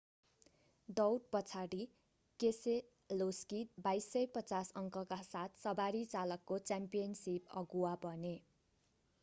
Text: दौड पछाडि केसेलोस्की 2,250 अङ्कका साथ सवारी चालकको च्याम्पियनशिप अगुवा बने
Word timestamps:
दौड 0.89 1.25
पछाडि 1.35 1.81
केसेलोस्की 2.39 3.59
2,250 3.89 4.73
अङ्कका 4.83 5.19
साथ 5.27 5.61
सवारी 5.65 6.01
चालकको 6.15 6.57
च्याम्पियनशिप 6.71 7.57
अगुवा 7.63 7.93
बने 8.07 8.33